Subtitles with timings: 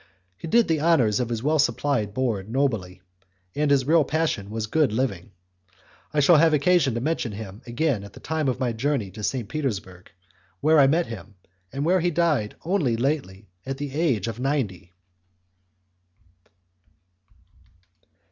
[0.35, 3.03] He did the honours of his well supplied board nobly,
[3.53, 5.29] and his real passion was good living.
[6.11, 9.21] I shall have occasion to mention him again at the time of my journey to
[9.21, 9.47] St.
[9.47, 10.09] Petersburg,
[10.59, 11.35] where I met him,
[11.71, 14.91] and where he died only lately at the age of ninety.